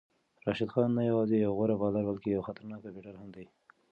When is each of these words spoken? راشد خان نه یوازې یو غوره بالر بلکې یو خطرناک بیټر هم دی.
راشد 0.45 0.69
خان 0.73 0.89
نه 0.97 1.03
یوازې 1.11 1.35
یو 1.45 1.53
غوره 1.57 1.75
بالر 1.81 2.03
بلکې 2.09 2.29
یو 2.29 2.45
خطرناک 2.47 2.81
بیټر 2.95 3.15
هم 3.21 3.29
دی. 3.35 3.45